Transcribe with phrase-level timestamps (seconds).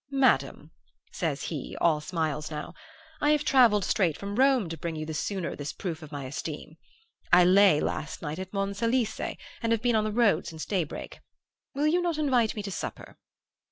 [0.09, 0.71] "'Madam,'
[1.11, 2.73] says he, all smiles now,
[3.21, 6.25] 'I have travelled straight from Rome to bring you the sooner this proof of my
[6.25, 6.77] esteem.
[7.31, 11.19] I lay last night at Monselice and have been on the road since daybreak.
[11.75, 13.19] Will you not invite me to supper?